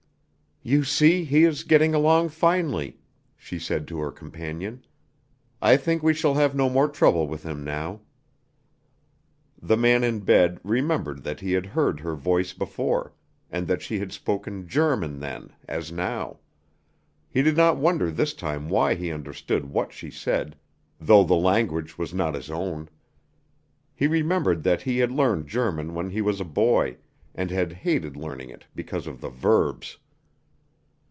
[0.63, 2.99] "You see, he is getting along finely,"
[3.35, 4.85] she said to her companion.
[5.59, 8.01] "I think we shall have no more trouble with him now."
[9.59, 13.11] The man in bed remembered that he had heard her voice before,
[13.49, 16.37] and that she had spoken German then, as now.
[17.27, 20.55] He did not wonder this time why he understood what she said,
[20.99, 22.87] though the language was not his own.
[23.95, 26.97] He remembered that he had learned German when he was a boy,
[27.33, 29.97] and had hated learning it because of the verbs.